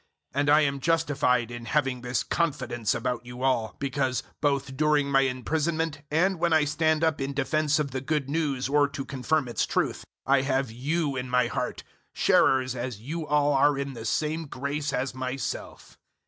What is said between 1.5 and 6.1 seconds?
in having this confidence about you all, because, both during my imprisonment